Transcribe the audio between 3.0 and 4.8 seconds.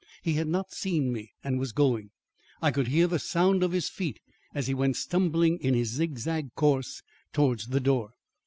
the sound of his feet as he